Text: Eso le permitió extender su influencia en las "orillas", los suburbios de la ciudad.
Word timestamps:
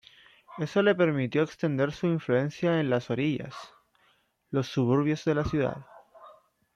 Eso 0.57 0.81
le 0.81 0.95
permitió 0.95 1.43
extender 1.43 1.91
su 1.91 2.07
influencia 2.07 2.79
en 2.79 2.89
las 2.89 3.11
"orillas", 3.11 3.53
los 4.49 4.65
suburbios 4.67 5.23
de 5.25 5.35
la 5.35 5.45
ciudad. 5.45 5.85